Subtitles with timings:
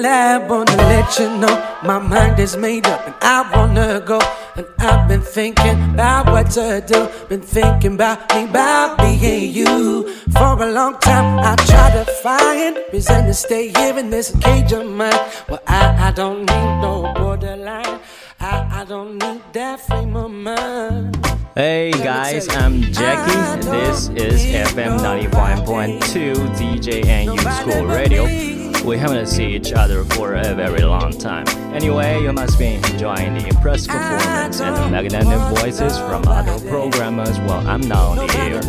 [0.00, 4.20] lab, wanna let you know my mind is made up and I wanna go.
[4.56, 7.08] And I've been thinking about what to do.
[7.28, 10.08] Been thinking about me, about being you.
[10.32, 14.72] For a long time, I try to find reason to stay here in this cage
[14.72, 15.12] of mine.
[15.48, 18.00] Well, I, I don't need no borderline.
[18.40, 21.16] I, I don't need that frame of mind.
[21.54, 23.68] Hey guys, I'm Jackie.
[23.68, 28.57] This is FM 95.2 DJ and U School Radio.
[28.84, 31.46] We haven't seen each other for a very long time.
[31.74, 37.38] Anyway, you must be enjoying the impressive performance and the magnetic voices from other programmers
[37.40, 38.60] while I'm not on the air.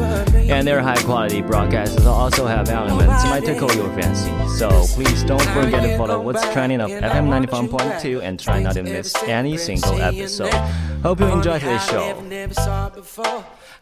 [0.52, 4.32] And their high quality broadcasts also have elements that might tickle your fancy.
[4.58, 8.84] So please don't forget to follow what's trending of FM 95.2 and try not to
[8.84, 10.54] miss any single episode.
[11.02, 12.22] Hope you enjoy today's show.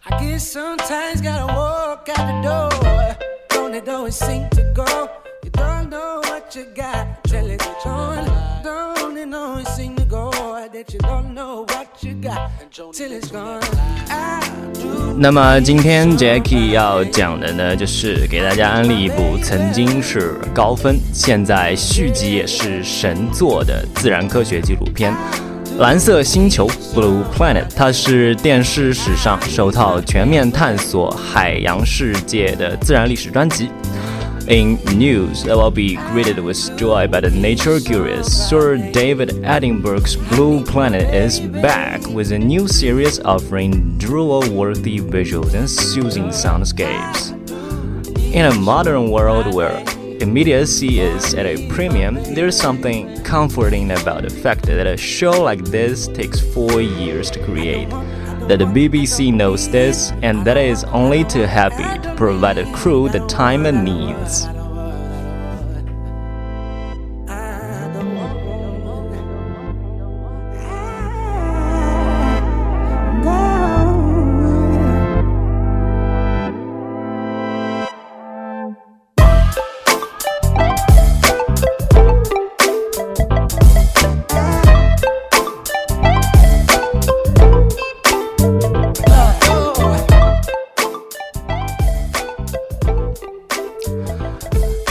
[0.05, 3.17] I guess sometimes gotta walk out the door.
[3.50, 5.16] Don't it always seem to go?
[15.20, 25.14] 那么今天 Jackie 要讲的呢，就是给大家安利一部曾经是高分，现在续集也是神作的自然科学纪录片
[25.80, 27.66] 《蓝色星球》（Blue Planet）。
[27.76, 33.70] 它是电视史上首套全面探索海洋世界的自然历史专辑。
[34.48, 35.44] In news.
[35.44, 41.14] That will be greeted with joy by the nature curious, Sir David Attenborough's Blue Planet
[41.14, 47.34] is back with a new series offering drool-worthy visuals and soothing soundscapes.
[48.34, 49.84] In a modern world where
[50.22, 55.66] immediacy is at a premium, there's something comforting about the fact that a show like
[55.66, 57.89] this takes four years to create
[58.48, 62.66] that the BBC knows this and that it is only too happy to provide the
[62.73, 64.48] crew the time it needs.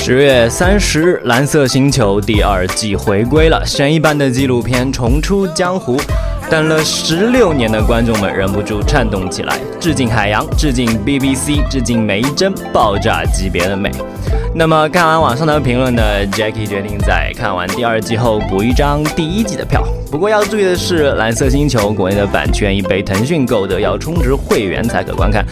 [0.07, 6.01] 十月三十日，《蓝色星球》第二季回归了，神一般的纪录片重出江湖。
[6.49, 13.91] 等了十六年的观众们忍不住颤动起来，致敬海洋，致敬 BBC，致敬每一帧爆炸级别的美。
[14.59, 19.87] 那么看完网上的评论呢，Jackie 决定在看完第二季后补一张第一季的票。
[20.11, 25.45] 不过要注意的是，《蓝色星球》国内的版权已被腾讯购得，要充值会员才可观看。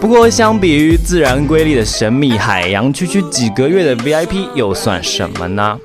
[0.00, 5.78] 不过相比于自然瑰丽的神秘海洋，区区几个月的 VIP 又算什么呢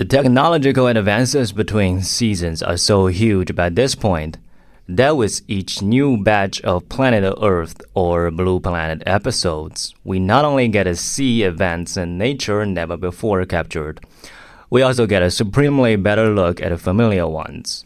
[0.00, 4.36] ？The technological advances between seasons are so huge by this point
[4.88, 10.68] that with each new batch of Planet Earth or Blue Planet episodes, we not only
[10.68, 13.98] get to see events in nature never before captured,
[14.70, 17.84] we also get a supremely better look at familiar ones.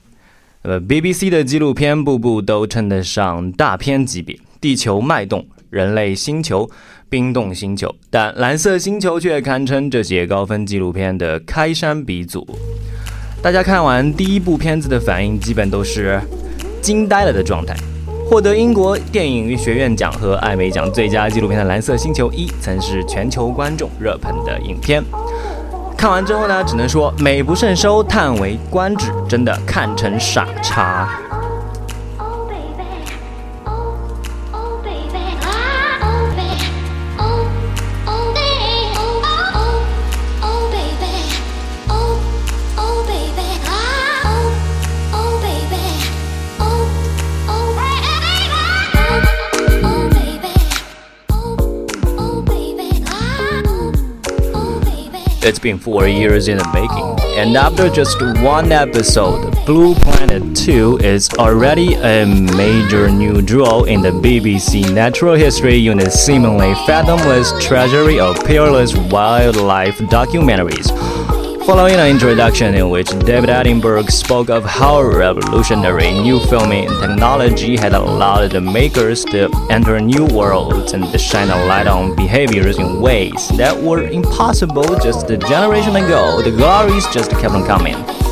[0.63, 5.41] 呃，BBC 的纪录片部部都称得上大片级别，《地球脉动》《
[5.76, 6.66] 人类星球》
[7.10, 12.48] 冰冻星球，但蓝色星球却堪称这些高分纪录片的开山鼻祖。
[13.42, 16.18] 大家看完第一部片子的反应，基本都是
[16.82, 17.76] 惊呆了的状态。
[18.26, 25.04] 获得英国电影与学院奖和艾美奖最佳纪录片的《蓝色星球一》，曾是全球观众热捧的影片。
[25.98, 31.10] 看完之后呢，只能说美不胜收，叹为观止，真的看成傻叉。
[55.48, 61.30] It's been four years in the making, and after just one episode, Blue Planet 2 is
[61.38, 68.44] already a major new jewel in the BBC Natural History Unit's seemingly fathomless treasury of
[68.44, 70.90] peerless wildlife documentaries.
[71.66, 77.94] Following an introduction in which David Attenborough spoke of how revolutionary new filming technology had
[77.94, 83.02] allowed the makers to enter new worlds and to shine a light on behaviors in
[83.02, 88.25] ways that were impossible just a generation ago, the glories just kept on coming.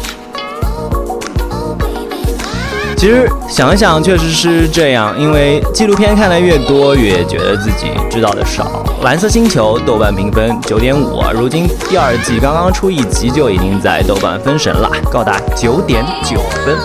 [3.04, 5.14] 其实想一想，确实是这样。
[5.20, 8.82] 因为纪录片看的越多，越觉得自己知道的少。
[9.04, 16.78] 《蓝色星球》豆瓣评分九点五，如今第二季刚刚出一集，就已经在豆瓣封神了，高达九点九分。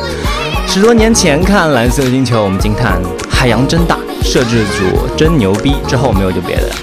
[0.66, 3.00] 十多年前看《蓝色星球》，我们惊叹
[3.30, 6.74] 海洋真大，摄制组真牛逼，之后没有就别的了。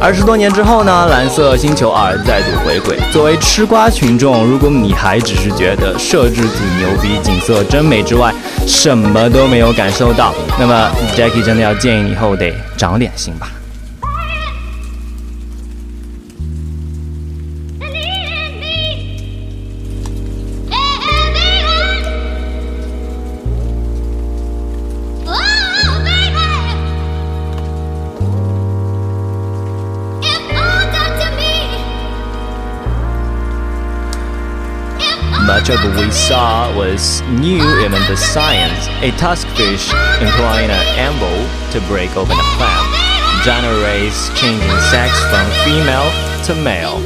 [0.00, 2.96] 二十多年之后呢，《蓝色星球二》再度回归。
[3.12, 8.32] 作为吃瓜群众，如果你还只是觉得设置挺牛逼、景色真美之外，
[8.64, 13.50] 什么都没有感受到，那么 Jackie 真的要建议你以后得长点心吧。
[35.68, 38.86] What we saw was new even the science.
[39.02, 42.84] A tuskfish employing an anvil to break open a clam.
[43.44, 46.10] Gyno rays changing sex from female
[46.44, 46.96] to male.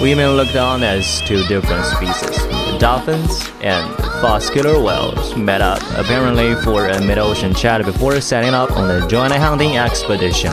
[0.00, 2.38] Women looked on as two different species.
[2.46, 8.54] The dolphins and false killer whales met up apparently for a mid-ocean chat before setting
[8.54, 10.52] up on a joint hunting expedition.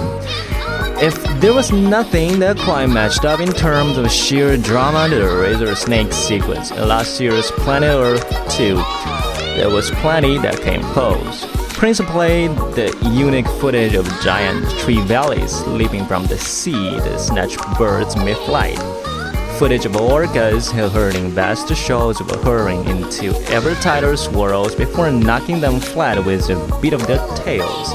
[1.00, 5.38] If there was nothing that quite matched up in terms of sheer drama to the
[5.38, 8.28] Racer Snake sequence in last year's Planet Earth
[8.58, 8.74] 2,
[9.58, 11.46] there was plenty that came close.
[11.76, 18.80] Principally, the unique footage of giant trevallies leaping from the sea to snatch birds mid-flight.
[19.60, 25.80] Footage of orcas hurling vast shoals of herring into ever tighter swirls before knocking them
[25.80, 27.92] flat with a beat of their tails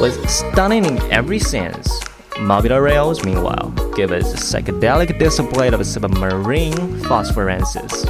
[0.00, 2.05] was stunning in every sense.
[2.36, 8.04] Mobula rays, meanwhile, give us a psychedelic display of submarine phosphorescence.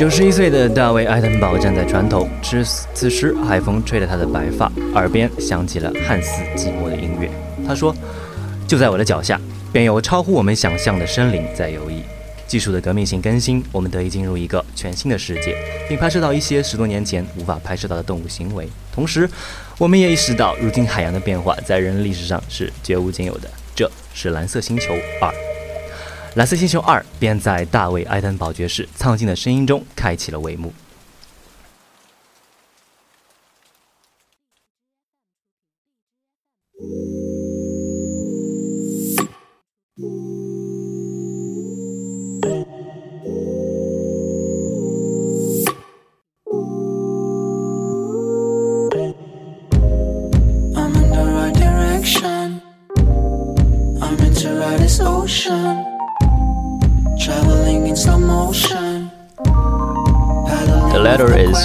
[0.00, 2.64] 九十一岁的大卫·艾登堡站在船头，此
[2.94, 7.30] 此时海风吹着他的白发，耳边响起了汉斯·季默的音乐。
[7.68, 7.94] 他说
[8.66, 9.38] ：“就在我的脚下，
[9.70, 12.00] 便有超乎我们想象的生灵在游弋。
[12.46, 15.54] 技术的革命性更新，我们得以进入一个全新的世界，
[15.86, 18.66] 并拍摄到一些十多年前无法拍摄到的动物行为。
[18.94, 19.28] 同时，
[19.76, 23.50] 我们也意识到，如今海洋的变化在人类历史上是绝无仅有的。
[23.76, 25.30] 这是蓝色星球二。”
[26.34, 30.72] 《蓝色星球二》便在大卫·艾登堡爵士苍劲的声音中开启了帷幕。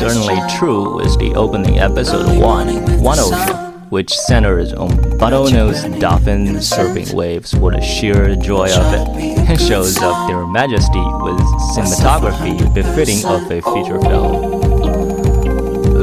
[0.10, 6.70] Certainly true is the opening episode 1, One oh Ocean, which centers on bottlenose dolphins
[6.70, 9.08] surfing waves for the sheer joy of it.
[9.50, 11.40] And shows off their majesty with
[11.74, 14.62] cinematography befitting of a feature film.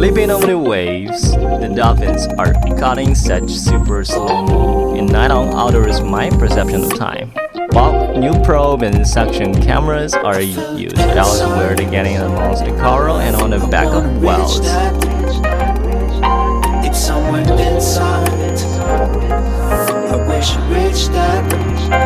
[0.01, 5.55] Leaping over the waves, the dolphins are cutting such super slow mo, and night on
[5.55, 7.33] alters my perception of time.
[7.73, 13.19] While new probe and suction cameras are used elsewhere to get in amongst the coral
[13.19, 14.61] and on the back of wells.
[16.87, 18.29] It's somewhere inside.
[20.11, 22.02] I wish reached that.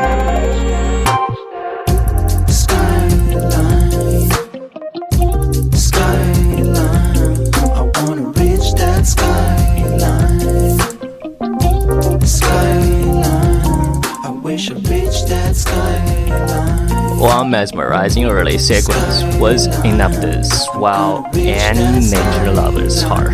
[17.18, 23.32] One mesmerizing early sequence was enough to swell any nature lover's heart.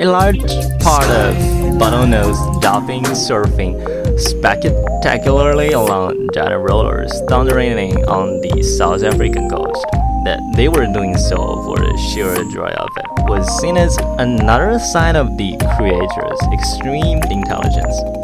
[0.00, 0.46] A large
[0.78, 1.34] part of
[1.74, 3.74] bottlenose dolphin surfing
[4.18, 9.84] spectacularly along giant rollers thundering on the South African coast.
[10.24, 14.78] That they were doing so for the sheer joy of it was seen as another
[14.78, 18.17] sign of the creator's extreme intelligence.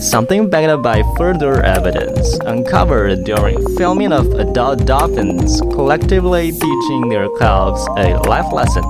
[0.00, 7.28] Something backed up by further evidence uncovered during filming of adult dolphins collectively teaching their
[7.38, 8.84] calves a life lesson.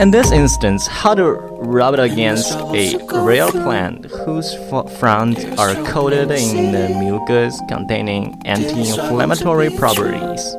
[0.00, 4.52] In this instance, how to rub it against a real plant whose
[4.98, 10.56] fronds are coated in the mucus containing anti-inflammatory properties.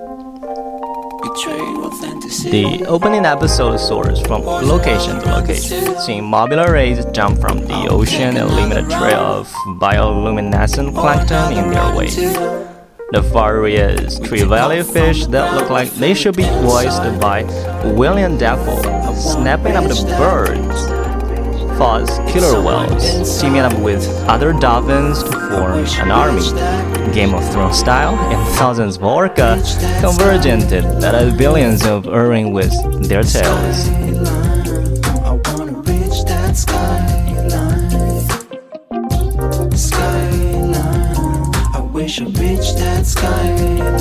[1.36, 8.38] The opening episode soars from location to location, seeing mobula rays jump from the ocean
[8.38, 9.52] and leaving a trail of
[9.82, 12.16] bioluminescent plankton in their wake.
[13.12, 17.44] The various trevally fish that look like they should be voiced by
[17.84, 20.95] Willem Dafoe, snapping up the birds
[21.78, 26.42] fought killer whales, teaming up with other dolphins to form an army.
[27.14, 29.62] Game of Thrones style, and thousands of orca
[30.02, 32.72] convergent that are billions of herring with
[33.08, 33.90] their tails.
[42.06, 43.04] wish I reached that.
[43.06, 43.95] Skyline.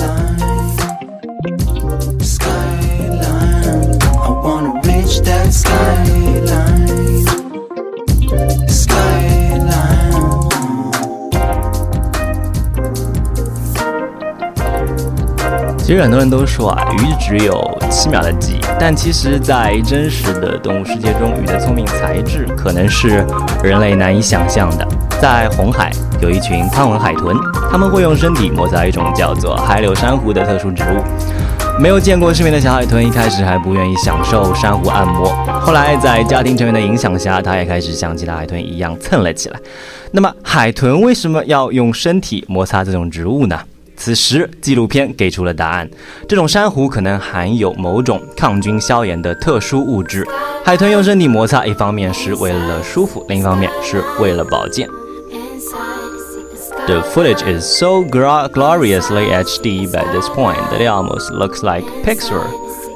[15.85, 23.23] 其实很多人都说啊，鱼只有七秒的记忆，但其实，在真实的动物世界中，鱼的聪明才智可能是
[23.63, 24.87] 人类难以想象的。
[25.21, 25.91] 在红海，
[26.23, 27.37] 有一群宽吻海豚，
[27.69, 31.79] 他们会用身体摩擦一种叫做海柳珊瑚的特殊植物。
[31.79, 35.29] 没有见过世面的小海豚一开始还不愿意享受珊瑚按摩，
[35.61, 39.59] 后来在家庭成员的影响下，它也开始像其他海豚一样蹭了起来。
[40.09, 43.59] 那么，海豚为什么要用身体摩擦这种植物呢？
[43.96, 45.90] 此时，纪录片给出了答案：
[46.26, 50.26] 这种珊瑚可能含有某种抗菌消炎的特殊物质。
[50.64, 54.88] 海豚用身体摩擦，一方面是为了舒服，另一方面是为了保健。
[56.86, 62.46] The footage is so gloriously HD by this point that it almost looks like Pixar.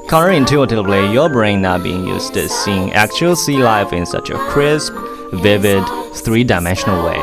[0.09, 4.93] Counterintuitively, your brain not being used to seeing actual sea life in such a crisp,
[5.33, 5.85] vivid,
[6.15, 7.21] three-dimensional way.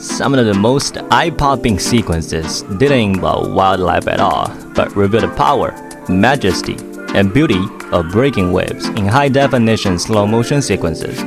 [0.00, 5.34] Some of the most eye popping sequences didn't involve wildlife at all, but revealed the
[5.34, 5.72] power,
[6.10, 6.76] majesty,
[7.14, 11.18] and beauty of breaking waves in high definition slow motion sequences.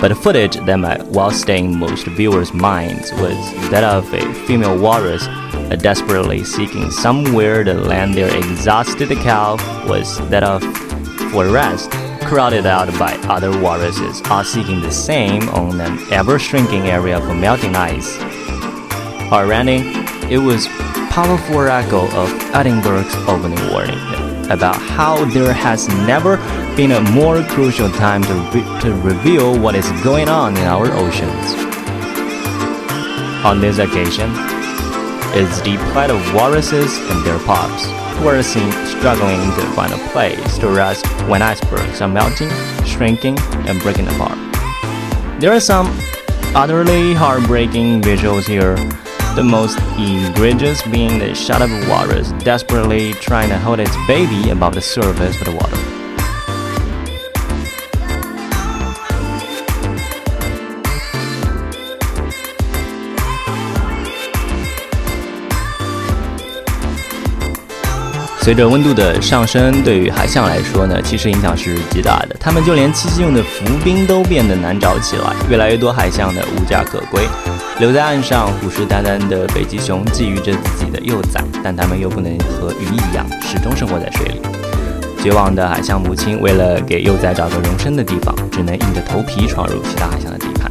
[0.00, 3.36] But the footage that might well stay in most viewers' minds was
[3.70, 5.28] that of a female walrus
[5.70, 10.62] Uh, desperately seeking somewhere to land their exhausted calf was that of
[11.32, 11.90] for rest
[12.24, 17.36] crowded out by other walruses, all seeking the same on an ever shrinking area of
[17.36, 18.18] melting ice.
[19.32, 19.82] Already,
[20.32, 20.66] it was
[21.10, 23.98] powerful echo of Attenborough's opening warning
[24.50, 26.36] about how there has never
[26.76, 30.90] been a more crucial time to, re- to reveal what is going on in our
[30.92, 31.54] oceans.
[33.44, 34.30] On this occasion,
[35.36, 37.86] it's the plight of walruses and their pups
[38.18, 42.50] who are seen struggling to find a place to rest when icebergs are melting,
[42.84, 43.36] shrinking,
[43.66, 44.38] and breaking apart.
[45.40, 45.86] There are some
[46.54, 48.76] utterly heartbreaking visuals here,
[49.34, 54.50] the most egregious being the shot of a walrus desperately trying to hold its baby
[54.50, 55.93] above the surface of the water.
[68.44, 72.36] 随着温度的上升，对于海象来说呢，其实影响是极大的。
[72.38, 77.22] 它们就连栖息用的浮冰都变得难找起来，越来越多海象呢无家可归，
[77.78, 84.42] 留在岸上虎视眈眈的北极熊觊觎着自己的幼崽，但它们又不能和鱼一样始终生活在水里。
[85.22, 90.70] 绝望的海象母亲为了给幼崽找个容身的地方，只能硬着头皮闯入其他海象的地盘。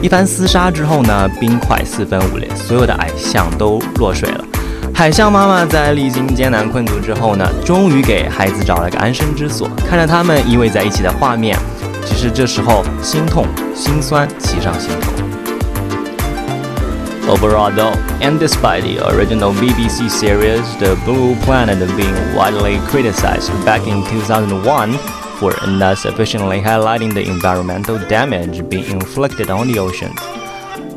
[0.00, 4.44] 一番厮杀之后呢，冰块四分五裂，所有的海象都落水了。
[4.98, 9.70] 海象妈妈在历经艰难困苦之后呢，终于给孩子找了个安身之所。
[9.88, 11.56] 看着他们依偎在一起的画面，
[12.04, 15.12] 其是这时候心痛心酸齐上心头。
[17.32, 24.02] Overall, though, and despite the original BBC series, The Blue Planet being widely criticized back in
[24.02, 24.98] 2001
[25.38, 30.18] for not sufficiently highlighting the environmental damage being inflicted on the oceans,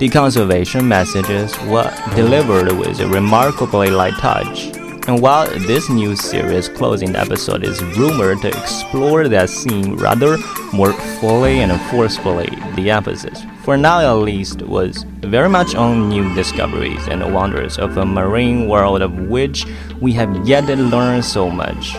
[0.01, 4.75] the conservation messages were delivered with a remarkably light touch.
[5.07, 10.39] And while this new series closing episode is rumored to explore that theme rather
[10.73, 16.33] more fully and forcefully, the emphasis, for now at least, was very much on new
[16.33, 19.67] discoveries and wonders of a marine world of which
[19.99, 21.95] we have yet to learn so much.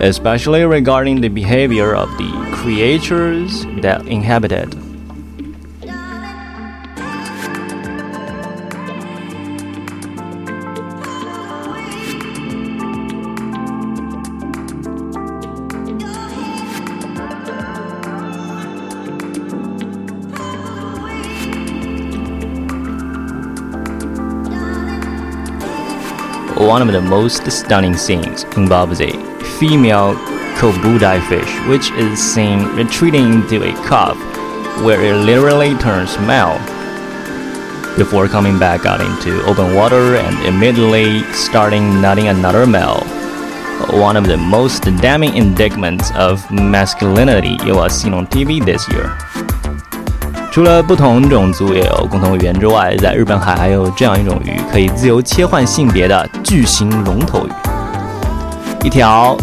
[0.00, 4.74] Especially regarding the behavior of the creatures that inhabit it.'"
[26.80, 29.10] One of the most stunning scenes involves a
[29.58, 30.14] female
[30.56, 34.16] kobudai fish, which is seen retreating into a cove
[34.82, 36.56] where it literally turns male
[37.98, 43.02] before coming back out into open water and immediately starting nutting another male.
[43.90, 49.49] One of the most damning indictments of masculinity you will see on TV this year.
[50.52, 57.50] 除了不同种族也有共同语言之外，在日本海还有这样一种鱼，可以自由切换性别的巨型龙头鱼。
[58.82, 59.36] 一条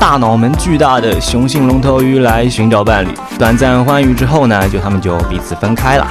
[0.00, 6.06] 大脑门巨大的雄性龙头鱼来寻找伴侣，短暂欢愉之后呢，就他们就彼此分开了。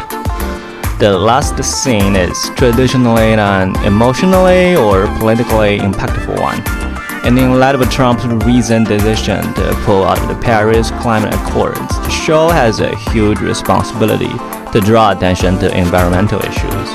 [1.00, 6.87] The last scene is traditionally an emotionally or politically impactful one.
[7.28, 11.78] And in light of Trump's recent decision to pull out of the Paris Climate Accords,
[11.78, 14.32] the show has a huge responsibility
[14.72, 16.90] to draw attention to environmental issues.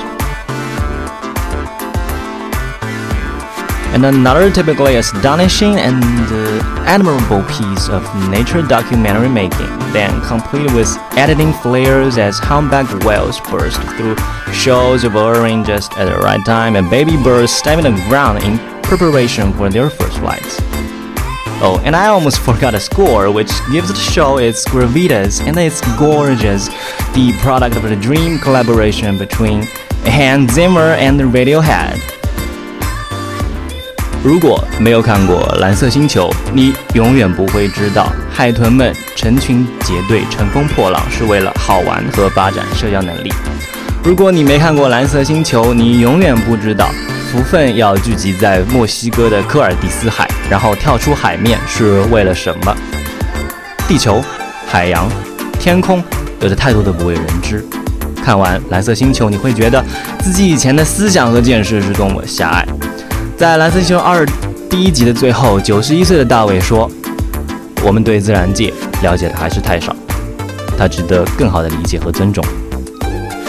[3.93, 10.97] And another typically astonishing and uh, admirable piece of nature documentary making, then complete with
[11.13, 14.17] editing flares as humpback whales burst through
[14.55, 18.72] shoals of herring just at the right time and baby birds stamping the ground in
[18.92, 20.60] preparation for their first flights.
[21.60, 25.82] Oh, and I almost forgot a score, which gives the show its gravitas and it's
[25.98, 26.68] gorgeous.
[27.16, 29.64] The product of a dream collaboration between
[30.06, 31.98] Hans Zimmer and Radiohead.
[34.24, 43.32] 如果没有看过《蓝色星球》，你永远不会知道海豚们成群结队、乘风破浪是为了好玩和发展社交能力。
[44.04, 46.90] 如果你没看过《蓝色星球》，你永远不知道
[47.33, 52.77] 福分要聚集在墨西哥的科尔蒂斯海，然后跳出海面是为了什么？
[53.89, 54.23] 地球、
[54.67, 55.09] 海洋、
[55.59, 56.05] 天空，
[56.43, 57.65] 有着太多的不为人知。
[58.23, 59.83] 看完《蓝色星球》，你会觉得
[60.21, 62.69] 自己以前的思想和见识是多么狭隘。
[63.35, 64.27] 在《蓝色星球二》
[64.69, 66.87] 第一集的最后，九十一岁的大卫说
[67.83, 68.71] ：“我们对自然界
[69.03, 69.97] 了解的还是太少，
[70.77, 72.45] 它值得更好的理解和尊重。”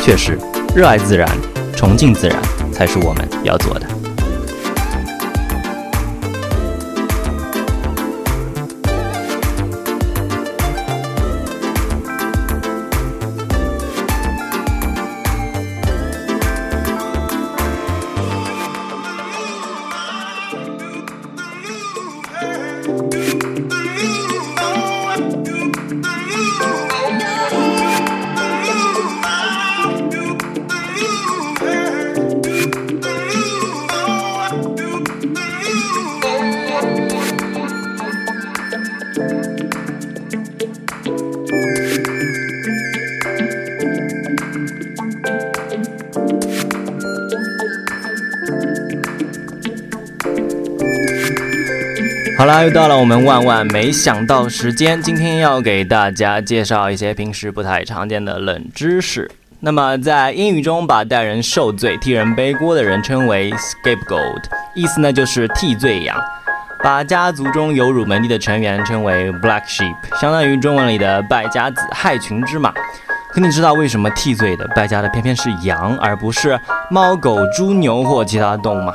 [0.02, 0.40] 确实，
[0.74, 1.28] 热爱自然，
[1.76, 2.38] 崇敬自然，
[2.74, 4.03] 才是我们要做的。
[52.64, 55.02] 又到了我们万万没想到时间。
[55.02, 59.30] 今天要给大家介绍一些平时不太常见的冷知识。
[59.60, 64.44] 那么，在英语中，把代人受罪、替人背锅的人称为 scapegoat，
[64.76, 66.18] 意思呢就是替罪羊。
[66.82, 72.74] 把家族中有辱门第的成员称为 black sheep，相当于中文里的败家子、害群之马。
[73.30, 76.58] 可你知道为什么替罪的败家的偏偏是羊，而不是
[76.90, 78.94] 猫、狗、猪、牛或其他动物吗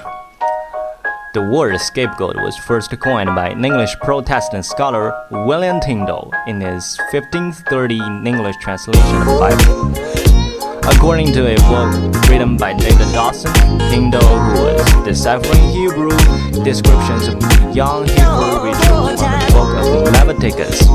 [1.34, 6.96] ？The word scapegoat was first coined by an English Protestant scholar William Tyndale in his
[7.12, 10.88] 1530 English translation of the Bible.
[10.88, 11.92] According to a book
[12.30, 13.52] written by David Dawson,
[13.90, 16.16] Tyndale, who was deciphering Hebrew
[16.64, 17.36] descriptions of
[17.76, 19.84] Yom Kippur rituals from the book of
[20.26, 20.88] Leviticus,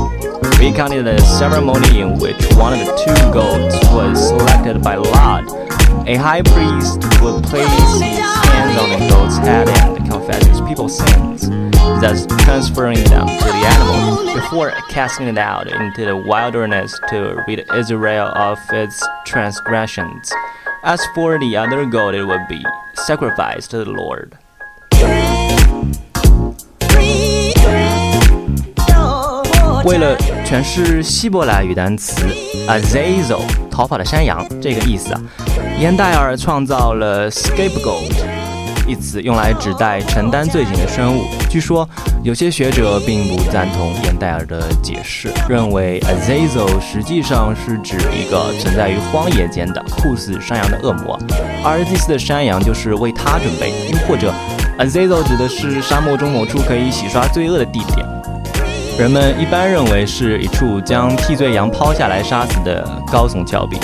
[0.58, 5.63] recounted a ceremony in which one of the two goats was selected by lot.
[6.06, 10.98] A high priest would place his hands on the goat's head and confess his people's
[10.98, 17.42] sins, thus transferring them to the animal before casting it out into the wilderness to
[17.48, 20.30] rid Israel of its transgressions.
[20.82, 22.62] As for the other goat, it would be
[22.94, 24.36] sacrificed to the Lord.
[29.84, 30.16] 为了
[30.54, 32.14] 诠释希伯来语单词
[32.68, 35.20] Azazel 逃跑的山羊这个意思啊，
[35.80, 38.12] 严戴尔创造了 scapegoat。
[38.86, 41.24] 一词用来指代承担罪行的生物。
[41.50, 41.88] 据说
[42.22, 51.18] 有些学者并不赞同严戴尔的解释，认为 Azazel 实际上是指一个存在于荒野间的酷似山羊的恶魔，
[51.64, 53.72] 而这次的山羊就是为他准备。
[53.90, 54.32] 又或者
[54.78, 58.06] ，Azazel 指的是沙漠中某处可以洗刷罪恶的地点。
[58.97, 63.77] 人们一般认为是一处将替罪羊抛下来杀死的高耸峭壁。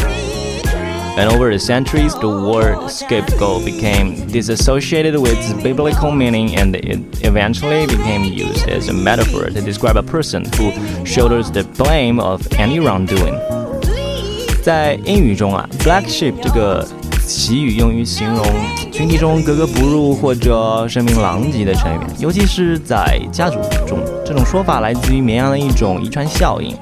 [1.18, 7.00] And over the centuries, the word scapegoat became disassociated with its biblical meaning and it
[7.24, 10.74] eventually became used as a metaphor to describe a person who
[11.06, 13.36] shoulders the blame of any wrongdoing.
[14.62, 16.86] 在英语中啊，black sheep 这个
[17.30, 18.46] 习语用于形容
[18.92, 24.00] 群体中格格不入或者声名狼藉的成员，尤其是在家族中。
[24.26, 26.76] 这种说法来自于绵羊的一种遗传效应。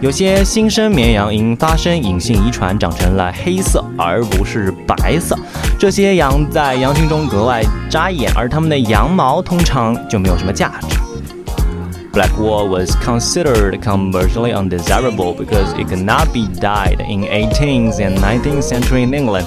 [0.00, 5.36] 有些新生绵羊因发生隐性遗传长成了黑色而不是白色，
[5.78, 10.96] 这些羊在羊群中格外扎眼，而它们的羊毛通常就没有什么价值。
[12.12, 18.62] Black wool was considered commercially undesirable because it could not be dyed in 18th and 19th
[18.62, 19.46] century in England.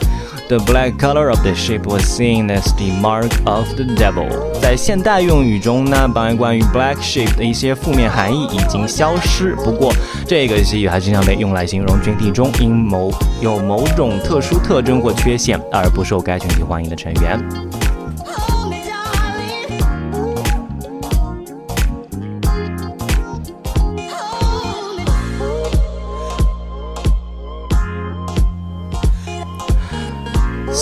[0.53, 4.29] The black color of the ship was seen as the mark of the devil。
[4.61, 9.55] 在现代用语中呢，当然关于 black ship 的一些负面含义已经消失。
[9.65, 9.91] 不过，
[10.27, 13.11] 这个词语还经常被用来形容群体中因某
[13.41, 17.82] 有某种特殊特征或缺陷而不受该群体欢迎的成员。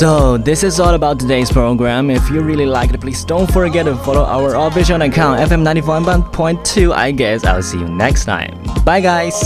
[0.01, 2.09] So, this is all about today's program.
[2.09, 6.91] If you really liked it, please don't forget to follow our official account, FM 94.2.
[6.91, 8.59] I guess I'll see you next time.
[8.83, 9.37] Bye, guys.